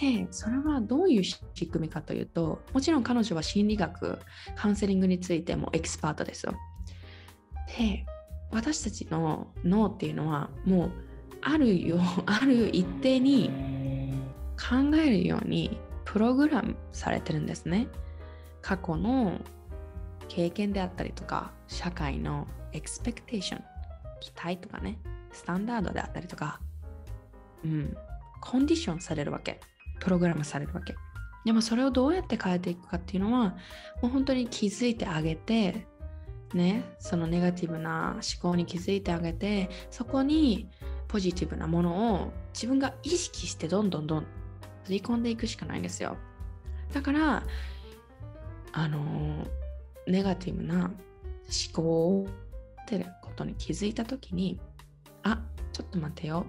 [0.00, 1.38] で、それはどういう仕
[1.70, 4.18] 組みかというと、もちろん彼女は心理学、
[4.56, 6.54] カウンセリングについてもエキスパートですよ。
[7.78, 8.04] で、
[8.52, 10.90] 私たちの脳っていうのはもう
[11.40, 13.50] あるよ、 ある一定に
[14.56, 17.88] 考えるようにプログラムされてるんですね。
[18.60, 19.40] 過去の
[20.28, 23.64] 経験であったりとか、社会の expectation
[24.20, 24.98] 期待とかね、
[25.32, 26.60] スタンダードであったりとか、
[27.64, 27.96] うん、
[28.40, 29.60] condition されるわけ。
[30.00, 30.94] プログラムされるわけ。
[31.44, 33.56] でもそれをどうやって変えていくかっていうのは、
[34.00, 35.86] もう本当に気づいてあげて、
[36.54, 40.68] ね、そのネガティブな思考に気づいてあげて、そこに
[41.08, 44.26] ポジティブなものを自分が意識してどんどんどん
[44.84, 46.16] 取り込んでいくしかないんですよ。
[46.92, 47.42] だから、
[48.72, 49.46] あの、
[50.06, 50.92] ネガティブな思
[51.72, 51.82] 考
[52.20, 52.26] を
[52.98, 54.60] てことに気づいた時に
[55.22, 55.40] あ
[55.72, 56.46] ちょっと待てよ。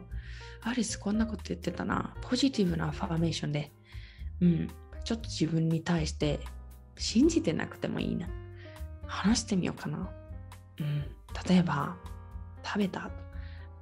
[0.62, 2.14] アリスこんなこと言ってたな。
[2.22, 3.72] ポジティブなアファーメーションで。
[4.42, 4.68] うん。
[5.04, 6.40] ちょっと自分に対して
[6.98, 8.28] 信じてなくてもいいな。
[9.06, 10.10] 話してみようかな
[10.80, 11.06] うん
[11.48, 11.96] 例えば
[12.64, 13.10] 食べた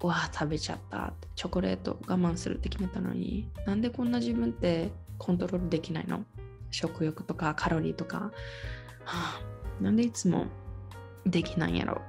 [0.02, 6.26] うわ食べちゃったチョコレート我慢するって決めたのになんでこんな自分ってコントロールできないの？
[6.72, 8.32] 食欲とかカロリーとか、は
[9.06, 9.42] あ、
[9.80, 10.48] なんでいつも
[11.26, 12.02] できないんやろ？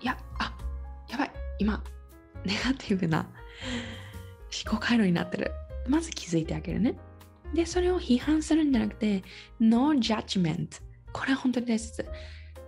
[0.00, 0.56] いや、あ、
[1.10, 1.82] やばい、今、
[2.44, 3.26] ネガティブな
[4.64, 5.52] 思考回路になってる。
[5.86, 6.96] まず気づいてあげるね。
[7.52, 9.22] で、それを批判するんじゃなくて、
[9.60, 10.80] no judgment。
[11.12, 12.04] これ本当に大切。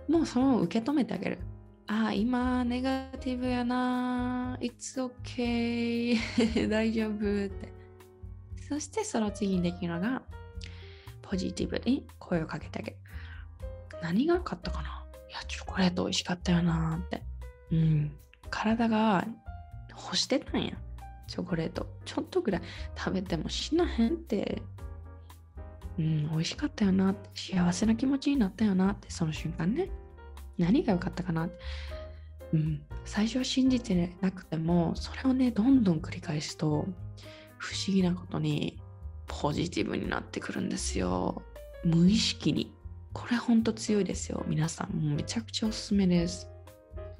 [0.07, 1.39] もうその受け止めてあげる。
[1.87, 4.57] ああ、今、ネガティブやな。
[4.61, 6.17] It's okay.
[6.69, 7.73] 大丈夫って。
[8.67, 10.21] そしてその次にできるのが、
[11.21, 12.97] ポジティブに声をかけてあげる。
[14.01, 17.23] 何が良かったかないや、チョコレート美味しかったよなって。
[17.71, 18.11] うん。
[18.49, 19.25] 体が
[19.89, 20.77] 欲してたんや。
[21.27, 21.87] チョコレート。
[22.05, 22.61] ちょっとぐらい
[22.97, 24.61] 食べても死なへんって。
[26.01, 27.29] うん、美味しかったよなって。
[27.35, 29.89] 幸せな気持ちになったよなって、その瞬間ね。
[30.57, 31.49] 何が良かったかな。
[32.53, 36.87] うん、最初は信じてなくても、それをね、どんどん繰り返すと、
[37.57, 38.81] 不思議なことに
[39.27, 41.43] ポジティブになってくるんですよ。
[41.85, 42.73] 無意識に。
[43.13, 44.43] これほんと強いですよ。
[44.47, 46.49] 皆さん、めちゃくちゃおすすめです。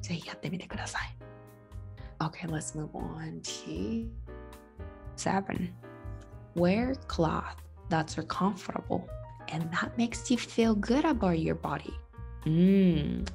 [0.02, 1.18] ぜひやってみてください。
[2.20, 4.10] Okay, let's move on to
[5.16, 5.72] seven.
[6.56, 7.58] Wear cloth
[7.92, 9.08] that's comfortable
[9.50, 11.94] and that makes you feel good about your body.
[12.46, 13.26] うん。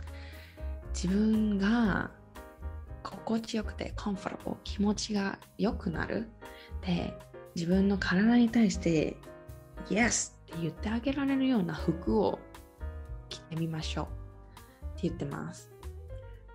[0.93, 2.11] 自分が
[3.03, 6.27] 心地よくて comfortable 気持ちが良くなる
[6.81, 7.15] で
[7.55, 9.17] 自分の体に対して
[9.89, 12.39] Yes って言ってあげられるような服を
[13.29, 15.71] 着てみましょうって言ってます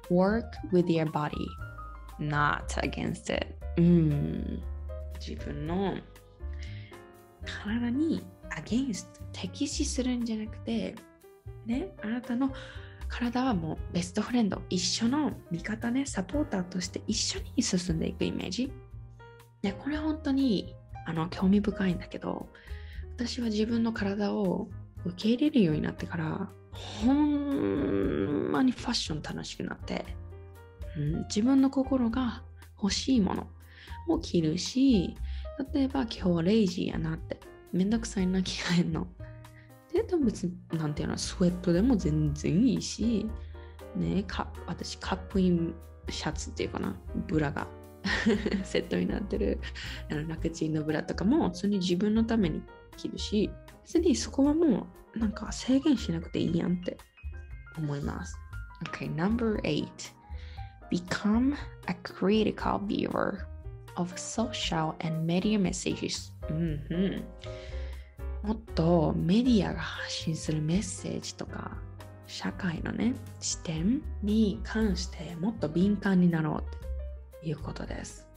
[0.10, 1.32] Work with your body
[2.20, 4.62] not against it うん
[5.20, 5.96] 自分の
[7.46, 10.96] 体に against 敵視するんじゃなくて
[11.66, 12.52] ねあなたの
[13.08, 18.72] 体はもうベストフレンド一緒の味方ねサポーターとして一緒に進んでいくイメージ。
[19.62, 20.76] でこれ本当に
[21.06, 22.48] あの興味深いんだけど
[23.16, 24.70] 私は自分の体を
[25.06, 30.06] 受け入れるようになってからほんまにファッション楽しくなって、
[30.98, 32.44] うん、自分の心が
[32.82, 33.48] 欲しいもの
[34.08, 35.16] を着るし
[35.74, 37.40] 例えば今日はレイジーやなって。
[37.72, 39.08] めんどくさいな着替えんの。
[39.94, 43.30] ででも別になんていうのスウェットでも全然いいし
[43.96, 45.76] ねか私カップイン
[46.10, 46.96] シャツっていうかな。
[47.28, 47.68] ブラが。
[48.64, 49.60] セットになってる。
[50.10, 52.62] あのラクチンのブラとかも普通に自分のために
[52.98, 53.50] 着るし
[53.84, 56.98] 別にそこはもうなんか制限しなくていいやんって。
[57.78, 58.38] 思います。
[58.86, 60.14] Okay, number eight.
[60.90, 61.56] Become
[61.88, 63.51] a critical viewer.
[63.96, 66.32] Of social and media messages.
[66.50, 66.96] うんう
[68.46, 71.78] ん、もっとメディアが発信するメッセージとか
[72.28, 78.28] 社会のね視点に関してもっと敏感になろうということです。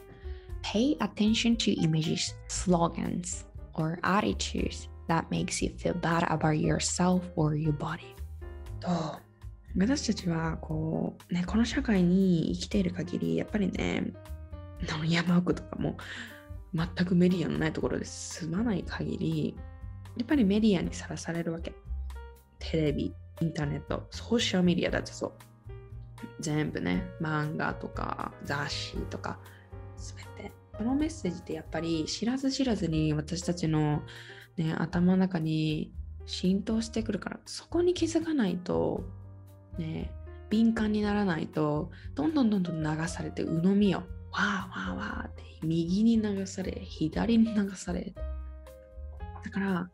[0.63, 7.57] Pay attention to images, slogans, or attitudes that makes you feel bad about yourself or
[7.57, 8.15] your body.
[8.81, 9.21] と
[9.77, 14.13] 私たちはこう、ね、この社会に生きている限りやっぱりね
[15.07, 15.97] 山奥とかも
[16.75, 19.57] 全くメディアのないところで住まない限り
[20.17, 21.75] やっぱりメディアにさらされるわけ。
[22.59, 25.33] テレビインターネットソーシャルメディアだってそう。
[26.41, 29.39] 全部ね漫画とか雑誌とか
[29.97, 30.53] 全て。
[30.77, 34.03] このメッセージってやっぱり知らず知らずに私たちの、
[34.57, 35.93] ね、頭の中に
[36.27, 39.05] 浸透してくるからそこに気づかないと
[39.79, 40.11] ね
[40.51, 44.05] 敏感にならないとどんどんどんどん流されて鵜呑みよ。
[44.35, 48.13] わーわーわーって右に流され左に流され。
[49.45, 49.91] だから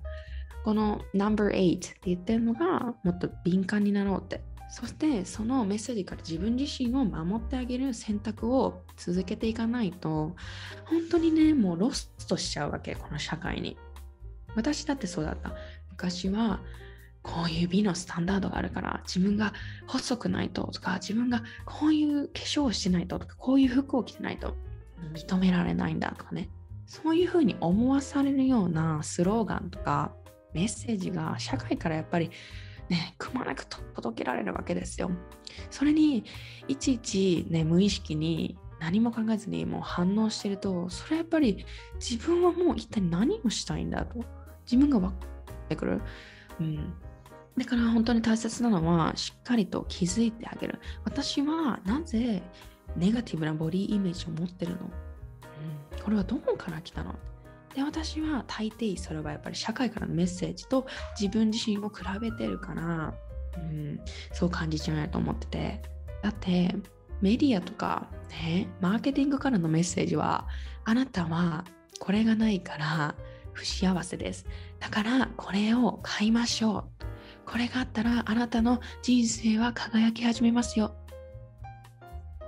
[0.64, 4.42] この No.8 って言ってるのがもっと敏感になろうって。
[4.72, 10.37] そしてそのメッセージから自分自身を守ってあげる選択を続けていかないと
[10.85, 13.76] 本当にねもうロストしちゃうわけこの社会に。
[14.55, 15.53] 私だってそうだった。
[15.90, 16.61] 昔は
[17.22, 19.52] こういう美のスタンダードがあるから自分が
[19.87, 24.56] 細くないととか自分がこういう化粧をしてないととかこういう服を着てないと
[25.14, 26.48] 認められないんだとかね
[26.87, 30.12] そういうふうに思わされるようなスローガンとか
[30.54, 32.30] メッセージが社会からやっぱり
[32.90, 35.12] ね、くまなく届けられるわけですよ。
[35.70, 36.24] それに
[36.66, 41.64] いちいち、ね、無意識に何も考えずにもう反応してるとそれやっぱり
[42.01, 44.24] 自分はもう一体何をしたいんだと
[44.64, 45.14] 自分が分か
[45.64, 46.03] ってくる。
[46.61, 46.92] うん、
[47.57, 50.80] だから本当に大切なのはしっかりと気づいてあげる。
[51.05, 52.42] 私はなぜ
[52.96, 57.14] ネガティブなボディイメージを持ってるの、うん、これはどこから来たの？
[57.74, 60.86] で私は大抵それはやっぱり社会からのメッセージと
[61.20, 63.14] 自分自身を比べてるから、
[63.57, 64.01] うん、
[64.32, 65.82] そう感じちゃうと思ってて。
[66.22, 66.74] だって
[67.20, 70.48] メディアとか、ね、マーケティングからのメッセージは
[70.84, 71.64] あなたは
[71.98, 73.14] これがないから
[73.53, 74.46] 不幸せです。
[74.78, 76.84] だからこれを買いましょう。
[77.51, 80.94] これがあったらあなたの人生は輝き始めますよ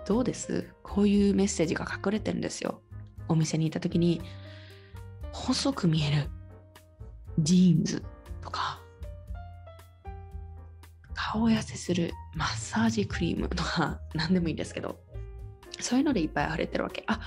[0.06, 0.68] どうです？
[0.82, 2.82] こういうメッセージが隠れてるんですよ。
[3.28, 4.20] お店に行った時に、
[5.30, 6.28] 細く見える
[7.38, 8.02] ジーンズ
[8.40, 8.80] とか、
[11.14, 14.98] 顔痩せするマッサージクリームとか何でもいいんですけど、
[15.78, 17.04] そういうのでいっぱい溢れてるわけ。
[17.06, 17.20] あ、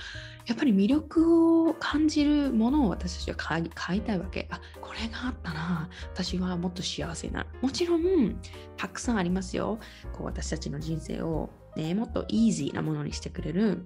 [0.46, 3.60] やっぱり魅力を感じるものを私たちは買
[3.98, 4.46] いたいわけ。
[4.50, 5.88] あ、これがあったな。
[6.14, 7.48] 私はもっと幸せになる。
[7.60, 8.40] もちろん、
[8.76, 9.78] たくさんありますよ。
[10.12, 13.84] こう私たちの人生を、ね、もっとイージーなものにしてくれる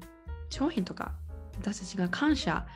[0.50, 1.12] 商品とか、
[1.58, 2.66] 私たちが感謝。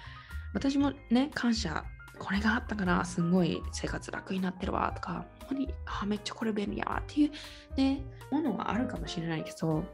[0.54, 1.84] 私もね、感謝。
[2.18, 7.30] これがあったからすごい生活楽になってるわとか、本当にあめっちゃこれ便利やわっていう
[7.76, 9.84] ね、ものはあるかもしれないけど、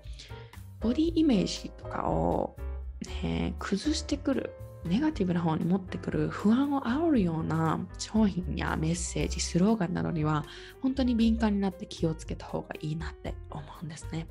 [0.80, 2.56] ボディイメージとかを、
[3.06, 4.52] ね、崩してくる
[4.84, 10.44] ネガティブな方に持ってくる不安を煽るような商品やメッセージスローガンなどには
[10.82, 14.26] 本当に敏感になって気をつけた方がいいなって思うんですね。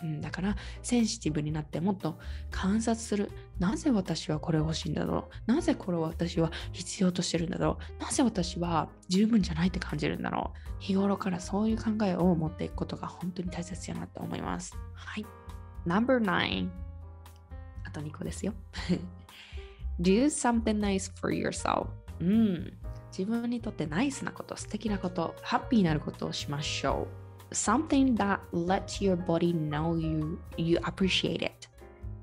[0.00, 2.20] うん、だからセンシティブになってもっと
[2.52, 3.32] 観察する。
[3.58, 5.52] なぜ私はこれ欲しいんだろう？
[5.52, 8.02] なぜこれを私は必要としてるんだろう？
[8.02, 10.58] なぜ私は十分じゃないって感じるんだろう？
[10.78, 14.76] 日頃からそういう考えを持っていくことが本当に大切やなって思います。
[14.94, 15.26] はい。
[15.84, 16.68] Number9
[17.88, 18.52] あと2個ですよ
[20.00, 21.88] Do something nice for yourself
[22.20, 22.72] うん
[23.10, 27.08] 自分にとってナイスなこと素敵なことハッピーになることをしましょ
[27.50, 31.68] う Something that lets your body know you, you appreciate it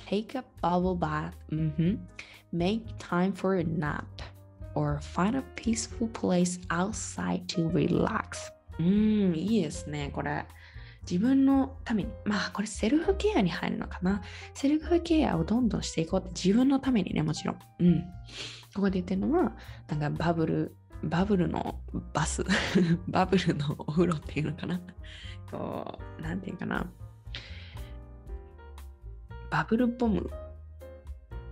[0.08, 1.96] Take a bubble bath、mm-hmm.
[2.54, 4.06] Make time for a nap
[4.76, 10.46] or find a peaceful place outside to relax うんいいですねこれ
[11.10, 14.22] 自分のために、まあこれセルフケアに入るのかな。
[14.54, 17.60] セルフケアをどんどんしていこうって自分のためにね、もちろん。
[17.80, 18.02] うん。
[18.74, 19.56] ここで言ってるのは、
[19.88, 21.80] なんかバブル、バブルの
[22.14, 22.44] バス、
[23.08, 24.82] バブルのお風呂っていうのかな。
[25.52, 26.90] こう、なんていうかな。
[29.52, 30.30] バブルボム、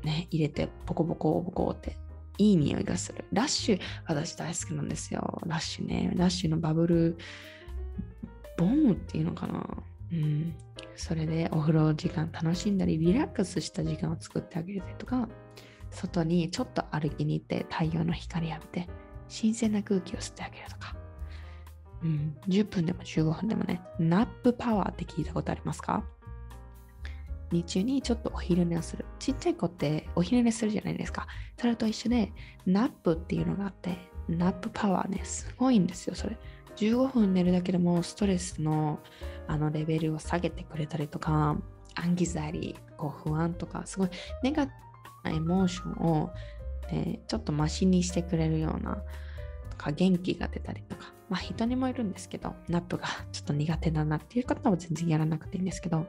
[0.04, 1.96] ね、入れてポコポコポコって
[2.38, 3.26] いい匂いがする。
[3.32, 5.42] ラッシュ、私大好きなんですよ。
[5.46, 6.12] ラッシュね。
[6.16, 7.18] ラッシュのバブル
[8.58, 9.66] ボムっていうのかな？
[10.12, 10.56] うん。
[10.96, 15.28] それでお風呂時間楽しんだり、リラックスした時間を作ってあげるとか、
[15.92, 18.90] 外にちょっと歩きに行って太陽の光浴びて、
[19.28, 20.96] 新鮮な空気を吸ってあげるとか。
[22.04, 22.38] うん。
[22.48, 26.04] 10分でも15分でもね、ナップパワーって聞いたことありますか？
[27.52, 29.06] 日中にちょっとお昼寝をする。
[29.20, 31.28] ちっちゃい子ってお昼寝するじゃないですか。
[31.60, 32.32] それと一緒で、
[32.66, 33.98] nap っていうのがあって、
[34.28, 36.38] ナップパワーね、すごいんですよ、それ。
[36.78, 39.00] 15分寝るだけでもストレスの
[39.48, 41.58] あのレベルを下げてくれたりとか、
[41.96, 44.10] anxiety、こう不安とか、すごい
[44.42, 44.76] ネガティ
[45.24, 46.32] ブな emotion を、
[46.92, 49.04] ね、ちょっとマシにしてくれるような、
[49.70, 56.08] とか元気が出たりとか、まあ人にもいるんですけど、 nap が ちょっと苦手だなっていう方は全然やらなくていいんですけど、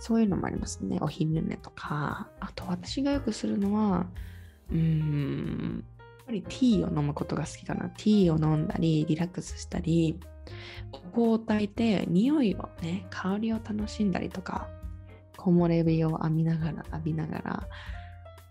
[0.00, 0.98] そういうのもありますね。
[1.00, 4.06] お昼寝とか、あと私がよくするのは、
[4.70, 5.84] うーん、
[6.26, 7.88] ぱりティーを飲むことが好きかな。
[7.90, 10.18] ティーを飲んだり、リラックスしたり、
[10.92, 14.68] お香を焚いて、匂いをね、香りを楽しんだりとか、
[15.36, 17.68] 木漏れ日を浴びながら、浴びながら、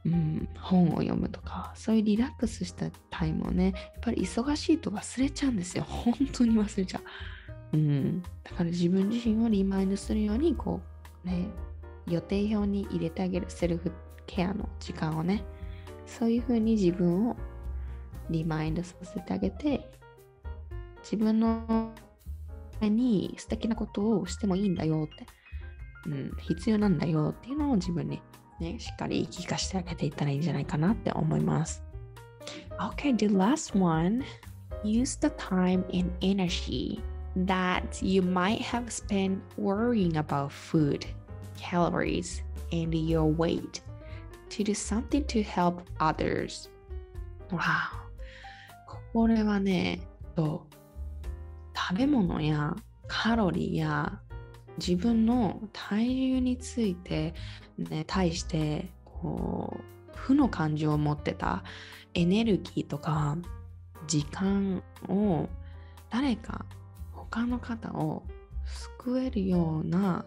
[0.05, 5.85] うん、本を読むとか、そういうリラックスしたタイムをね、やっぱり忙しいと忘れちゃうんですよ。
[5.87, 7.77] 本当に忘れちゃう。
[7.77, 10.81] うん、だから自分自身をリマインドするように、こ
[11.25, 11.47] う、ね、
[12.07, 13.91] 予定表に入れてあげるセルフ
[14.27, 15.43] ケアの時間をね、
[16.05, 17.37] そういうふうに自分を
[18.29, 19.89] リマインドさせてあげて
[21.01, 21.93] 自分の
[22.71, 25.25] ために素敵なことをしてもいいんだよって、
[26.07, 28.21] うん、必要なんだよっていうのを自分に
[28.59, 31.83] ね、しっかり言い聞かせてあげていったらいいんじゃないかなって思います。
[32.79, 34.23] Okay, the last one.
[34.83, 37.01] Use the time and energy
[37.45, 41.05] that you might have spent worrying about food,
[41.57, 43.81] calories, and your weight
[44.49, 46.67] to do something to help others.
[47.51, 48.02] Wow.
[49.13, 50.01] これはね、
[50.35, 50.65] と
[51.75, 52.75] 食べ物や
[53.07, 54.19] カロリーや
[54.79, 57.35] 自分の体重について、
[57.77, 61.63] ね、対してこう負の感情を持ってた
[62.15, 63.37] エネルギーとか
[64.07, 65.47] 時間を
[66.09, 66.65] 誰か
[67.11, 68.23] 他の方を
[68.65, 70.25] 救えるような、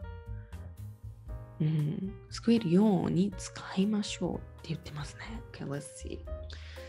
[1.61, 5.43] うん、救えるように使いましょうって言ってますね。
[5.53, 6.21] Okay, let's see.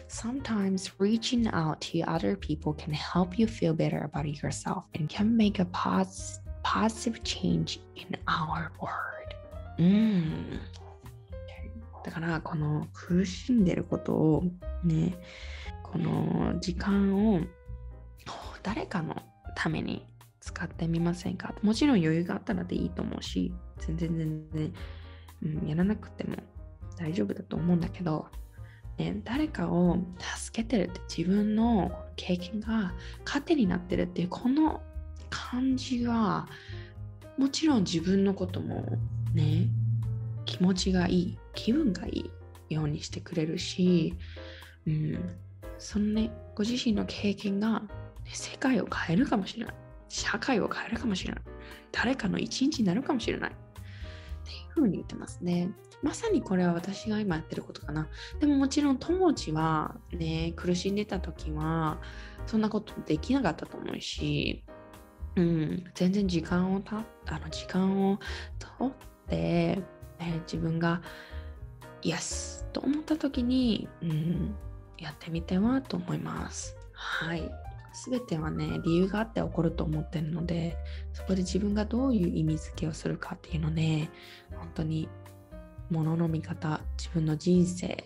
[0.08, 5.36] Sometimes reaching out to other people can help you feel better about yourself and can
[5.36, 9.18] make a pos positive change in our world.
[9.80, 10.60] うん。
[12.04, 14.44] だからこの苦しんでることを
[14.84, 15.18] ね、
[15.84, 17.42] この時間を
[18.64, 19.16] 誰かの
[19.56, 20.06] ために
[20.40, 24.74] 使ってみませんかもちろん余裕があったらでいいと思うし、全然全然、
[25.44, 26.38] うん、やらなくても
[26.98, 28.28] 大丈夫だと思うんだけど、
[28.98, 32.94] ね、誰かを助けてるって自分の経験が
[33.26, 34.82] 糧になってるっていうこの
[35.30, 36.48] 感じが
[37.38, 38.98] もちろん自分のことも
[39.36, 39.68] ね
[40.46, 42.32] 気持ちがいい気分がい
[42.70, 44.16] いようにしてくれるし、
[44.88, 45.38] うん、
[45.78, 47.84] そのねご自身の経験が、
[48.26, 49.76] 世界を変えるかもしれない。
[50.10, 51.44] 社会を変えるかもしれない。
[51.92, 53.52] 誰かの一日になるかもしれない。
[53.52, 53.54] っ
[54.44, 55.70] ていうふうに言ってますね。
[56.04, 58.08] まさにこれは私が今やってることかな
[58.40, 62.00] でももちろん当時はね苦しんでた時は
[62.46, 64.64] そんなことできなかったと思うし
[65.38, 68.20] うん、全然時間をたあの時間を
[68.58, 68.92] とっ
[69.28, 71.02] て、ね、自分が
[72.02, 74.56] イエスと思った時に、うん、
[74.98, 76.76] やってみてはと思います。
[76.92, 77.52] はい。
[77.94, 80.76] すべてはね、理由があって起こると思ってるので、
[81.14, 84.10] そこで自分がどういう意味付けをするかっていうので、
[84.56, 85.08] 本当に
[85.90, 88.04] 物の見方、自分の人生、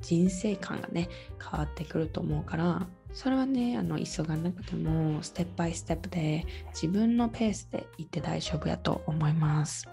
[0.00, 1.08] 人生観がね、
[1.40, 9.88] 変わってくると思うから、それはね、あの急がなくても、ステップバイステップで自分のペースで行って大丈夫やと思います。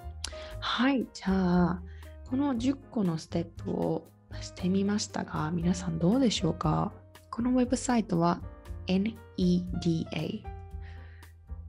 [0.59, 1.81] はい、じゃあ、
[2.29, 4.07] この10個のステップを
[4.41, 6.93] してみましたが、皆さんどうでしょうか？
[7.29, 8.41] このウェブサイトは
[8.87, 10.43] NEDA。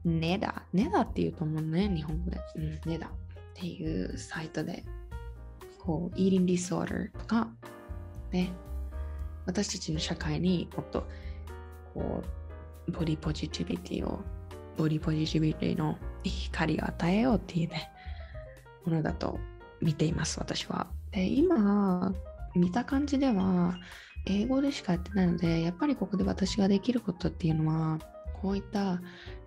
[0.03, 0.63] ネダ。
[0.73, 2.39] ネダって言うと思うね、日本語で。
[2.55, 3.09] うん、ネダっ
[3.53, 4.83] ていうサイトで、
[5.83, 7.49] こう、イーリンディスオーダーとか、
[8.31, 8.51] ね、
[9.45, 11.07] 私たちの社会にもっと
[11.93, 12.23] こ
[12.87, 14.21] うボディポジティビティを
[14.77, 17.91] ボディポジティビティの光を与えようっていうね
[18.85, 19.39] ものだと
[19.81, 20.87] 見ています私は。
[21.11, 22.13] で今
[22.55, 23.77] 見た感じでは
[24.25, 27.99] 英語でしかやってないのでやっぱりここで私ができることっていうのは
[28.41, 29.01] こういった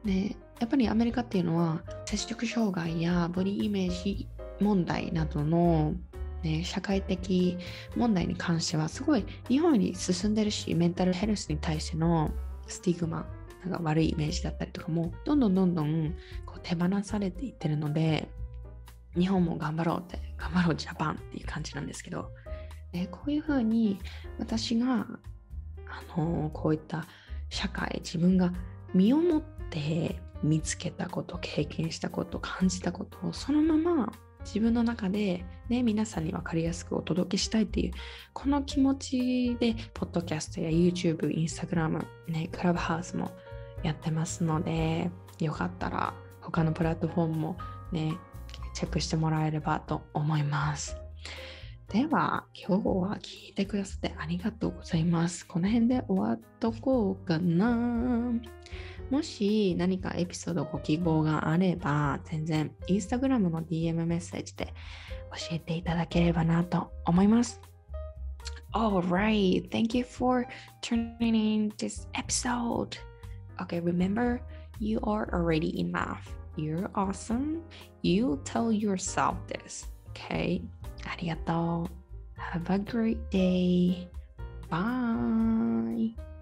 [0.05, 4.29] ねやっぱりアメリカっていうのは接触障害やボディイメージ
[4.61, 5.95] 問題などの
[6.45, 7.59] ね、社会的
[7.97, 12.31] 問題に関してはすごい日本に進んでるしメンタルヘルスに対しての
[12.67, 13.27] スティグマ
[13.65, 16.15] なんか悪いイメージだったりとかもどんどんどんどん
[16.45, 18.29] こう手放されていってるので
[19.17, 22.31] 日本も頑張ろうって頑張ろうジャパンっていう感じなんですけど、
[22.93, 23.99] ね、こういうふうに
[24.39, 25.07] 私が
[25.89, 27.07] あのこういった
[27.49, 28.53] 社会自分が
[28.93, 34.13] 身をもって見つけたこと経験したこと感じたことをそのまま
[34.45, 37.93] 自分の中で、ね、皆さんに分かりやすくお届けしたいっていう
[38.33, 43.31] この気持ちでポッドキャストや YouTube、Instagram、ね、クラブハウスも
[43.83, 47.57] やってますのでよかったら他のプラットフォームも
[47.93, 48.17] ね
[48.75, 50.97] チェックしてもらえればと思います。
[51.89, 55.47] では今日は聞いてくださってありがとうございます。
[55.47, 58.33] この辺で終わっとこうかな。
[59.11, 67.61] もし何かエピソードご希望があれば、全然インスタグラムの DM メッセージで教えていただければなと思います。
[68.75, 70.47] Alright, thank you for
[70.83, 72.99] tuning in this episode.
[73.61, 74.41] Okay, remember,
[74.81, 76.19] you are already enough.
[76.57, 77.63] You're awesome.
[78.03, 79.89] You tell yourself this.
[80.11, 80.63] Okay?
[81.05, 82.05] ありがとう。
[82.41, 84.09] Have a great day.
[84.69, 86.34] Bye.